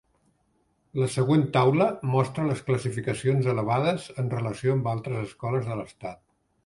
La 1.01 1.09
següent 1.15 1.43
taula 1.57 1.89
mostra 2.15 2.45
les 2.51 2.63
classificacions 2.69 3.51
elevades 3.55 4.09
en 4.25 4.33
relació 4.35 4.75
amb 4.79 4.91
altres 4.95 5.23
escoles 5.29 5.69
de 5.71 5.79
l'estat 5.83 6.23